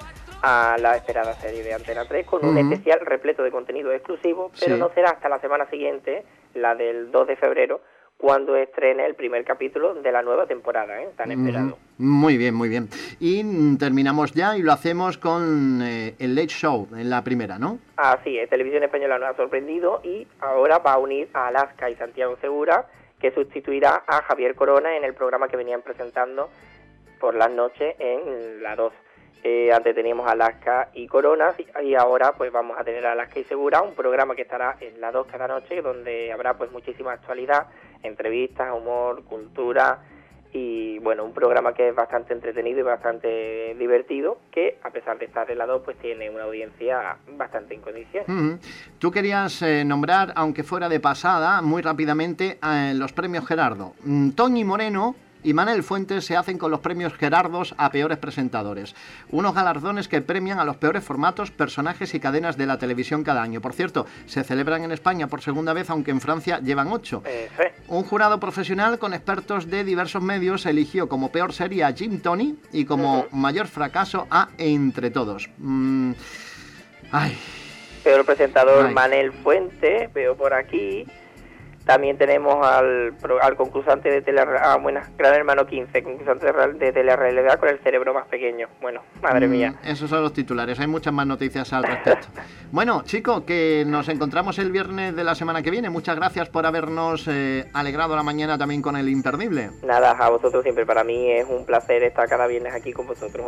a 0.42 0.76
la 0.78 0.96
esperada 0.96 1.34
serie 1.34 1.62
de 1.62 1.74
Antena 1.74 2.04
3 2.06 2.26
con 2.26 2.44
un 2.44 2.56
especial 2.58 3.00
repleto 3.00 3.42
de 3.42 3.50
contenido 3.50 3.92
exclusivo, 3.92 4.50
pero 4.60 4.74
Sí. 4.76 4.80
no 4.80 4.90
será 4.94 5.10
hasta 5.10 5.28
la 5.28 5.38
semana 5.40 5.66
siguiente, 5.70 6.24
la 6.54 6.74
del 6.74 7.10
2 7.10 7.26
de 7.28 7.36
febrero, 7.36 7.80
cuando 8.16 8.54
estrene 8.56 9.06
el 9.06 9.14
primer 9.14 9.44
capítulo 9.44 9.94
de 9.94 10.12
la 10.12 10.20
nueva 10.20 10.46
temporada, 10.46 11.00
¿eh? 11.02 11.08
tan 11.16 11.30
esperado. 11.32 11.78
Muy 11.96 12.36
bien, 12.36 12.54
muy 12.54 12.68
bien. 12.68 12.88
Y 13.18 13.76
terminamos 13.78 14.32
ya 14.32 14.58
y 14.58 14.62
lo 14.62 14.72
hacemos 14.72 15.16
con 15.16 15.80
eh, 15.82 16.14
el 16.18 16.34
Late 16.34 16.48
Show 16.48 16.88
en 16.96 17.08
la 17.08 17.24
primera, 17.24 17.58
¿no? 17.58 17.78
Así 17.96 18.38
es, 18.38 18.50
Televisión 18.50 18.82
Española 18.82 19.18
nos 19.18 19.30
ha 19.30 19.36
sorprendido 19.36 20.00
y 20.04 20.26
ahora 20.40 20.78
va 20.78 20.94
a 20.94 20.98
unir 20.98 21.28
a 21.32 21.46
Alaska 21.48 21.88
y 21.88 21.96
Santiago 21.96 22.36
Segura, 22.42 22.86
que 23.18 23.30
sustituirá 23.32 24.02
a 24.06 24.22
Javier 24.22 24.54
Corona 24.54 24.96
en 24.96 25.04
el 25.04 25.14
programa 25.14 25.48
que 25.48 25.56
venían 25.56 25.80
presentando 25.82 26.50
por 27.20 27.34
las 27.34 27.50
noches 27.50 27.94
en 27.98 28.62
la 28.62 28.76
2. 28.76 28.92
Eh, 29.42 29.72
antes 29.72 29.94
teníamos 29.94 30.28
Alaska 30.28 30.90
y 30.92 31.06
Corona 31.06 31.54
y 31.82 31.94
ahora 31.94 32.32
pues 32.36 32.52
vamos 32.52 32.78
a 32.78 32.84
tener 32.84 33.06
Alaska 33.06 33.40
y 33.40 33.44
Segura, 33.44 33.80
un 33.80 33.94
programa 33.94 34.34
que 34.34 34.42
estará 34.42 34.76
en 34.80 35.00
la 35.00 35.10
2 35.10 35.26
cada 35.28 35.48
noche 35.48 35.80
donde 35.80 36.30
habrá 36.30 36.58
pues 36.58 36.70
muchísima 36.70 37.12
actualidad, 37.12 37.68
entrevistas, 38.02 38.68
humor, 38.76 39.24
cultura 39.24 40.00
y 40.52 40.98
bueno, 40.98 41.24
un 41.24 41.32
programa 41.32 41.72
que 41.72 41.88
es 41.88 41.94
bastante 41.94 42.34
entretenido 42.34 42.80
y 42.80 42.82
bastante 42.82 43.74
divertido, 43.78 44.38
que 44.50 44.78
a 44.82 44.90
pesar 44.90 45.18
de 45.18 45.26
estar 45.26 45.50
en 45.50 45.58
la 45.58 45.66
2 45.66 45.82
pues 45.84 45.96
tiene 45.98 46.28
una 46.28 46.44
audiencia 46.44 47.16
bastante 47.36 47.74
en 47.74 47.80
condiciones. 47.80 48.60
Tú 48.98 49.10
querías 49.10 49.62
eh, 49.62 49.84
nombrar, 49.84 50.32
aunque 50.34 50.64
fuera 50.64 50.88
de 50.88 51.00
pasada, 51.00 51.62
muy 51.62 51.82
rápidamente 51.82 52.58
eh, 52.62 52.92
los 52.94 53.12
premios 53.12 53.46
Gerardo. 53.46 53.94
Mm, 54.04 54.30
Tony 54.30 54.64
Moreno 54.64 55.14
y 55.42 55.54
Manel 55.54 55.82
Fuentes 55.82 56.24
se 56.24 56.36
hacen 56.36 56.58
con 56.58 56.70
los 56.70 56.80
premios 56.80 57.14
Gerardos 57.14 57.74
a 57.78 57.90
peores 57.90 58.18
presentadores. 58.18 58.94
Unos 59.30 59.54
galardones 59.54 60.08
que 60.08 60.20
premian 60.20 60.58
a 60.58 60.64
los 60.64 60.76
peores 60.76 61.04
formatos, 61.04 61.50
personajes 61.50 62.14
y 62.14 62.20
cadenas 62.20 62.56
de 62.56 62.66
la 62.66 62.78
televisión 62.78 63.24
cada 63.24 63.42
año. 63.42 63.60
Por 63.60 63.72
cierto, 63.72 64.06
se 64.26 64.44
celebran 64.44 64.84
en 64.84 64.92
España 64.92 65.26
por 65.26 65.42
segunda 65.42 65.72
vez, 65.72 65.90
aunque 65.90 66.10
en 66.10 66.20
Francia 66.20 66.60
llevan 66.60 66.88
ocho. 66.92 67.22
Un 67.88 68.04
jurado 68.04 68.38
profesional 68.40 68.98
con 68.98 69.14
expertos 69.14 69.68
de 69.68 69.84
diversos 69.84 70.22
medios 70.22 70.66
eligió 70.66 71.08
como 71.08 71.32
peor 71.32 71.52
serie 71.52 71.84
a 71.84 71.92
Jim 71.92 72.20
Tony 72.20 72.56
y 72.72 72.84
como 72.84 73.26
mayor 73.32 73.66
fracaso 73.66 74.26
a 74.30 74.48
Entre 74.58 75.10
Todos. 75.10 75.50
Mm, 75.58 76.12
ay. 77.12 77.38
Peor 78.04 78.24
presentador 78.24 78.90
Manel 78.92 79.32
Fuentes, 79.32 80.12
veo 80.12 80.36
por 80.36 80.54
aquí. 80.54 81.06
También 81.84 82.18
tenemos 82.18 82.64
al, 82.64 83.14
al 83.40 83.56
concursante 83.56 84.10
de 84.10 84.22
tele, 84.22 84.42
ah, 84.42 84.78
bueno, 84.80 85.00
Gran 85.16 85.34
Hermano 85.34 85.66
15, 85.66 86.02
concursante 86.02 86.52
de 86.78 86.92
telerrealidad 86.92 87.58
con 87.58 87.68
el 87.68 87.78
cerebro 87.80 88.14
más 88.14 88.26
pequeño. 88.28 88.68
Bueno, 88.80 89.02
madre 89.22 89.48
mm, 89.48 89.50
mía. 89.50 89.74
Esos 89.84 90.10
son 90.10 90.22
los 90.22 90.32
titulares, 90.32 90.78
hay 90.78 90.86
muchas 90.86 91.12
más 91.12 91.26
noticias 91.26 91.72
al 91.72 91.84
respecto. 91.84 92.28
bueno, 92.72 93.02
chicos, 93.04 93.42
que 93.42 93.84
nos 93.86 94.08
encontramos 94.08 94.58
el 94.58 94.70
viernes 94.70 95.16
de 95.16 95.24
la 95.24 95.34
semana 95.34 95.62
que 95.62 95.70
viene. 95.70 95.90
Muchas 95.90 96.16
gracias 96.16 96.48
por 96.48 96.66
habernos 96.66 97.26
eh, 97.28 97.68
alegrado 97.72 98.14
la 98.14 98.22
mañana 98.22 98.58
también 98.58 98.82
con 98.82 98.96
el 98.96 99.08
imperdible. 99.08 99.70
Nada, 99.82 100.12
a 100.12 100.28
vosotros 100.28 100.62
siempre. 100.62 100.86
Para 100.86 101.04
mí 101.04 101.30
es 101.30 101.46
un 101.48 101.64
placer 101.64 102.02
estar 102.02 102.28
cada 102.28 102.46
viernes 102.46 102.74
aquí 102.74 102.92
con 102.92 103.06
vosotros. 103.06 103.46